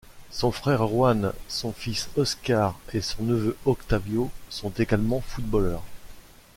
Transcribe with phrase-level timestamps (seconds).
[0.31, 5.83] Son frère Juan, son fils Oscar et son neveu Octavio sont également footballeurs.